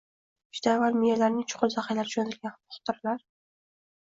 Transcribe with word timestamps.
Juda 0.59 0.71
avval 0.77 0.95
miyalarining 1.01 1.45
chuqur 1.53 1.73
zaxirasiga 1.75 2.11
jo‘natilgan 2.17 2.57
xotiralar 2.79 3.23